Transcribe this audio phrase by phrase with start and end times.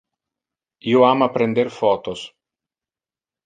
[0.93, 2.27] Io ama prender photos.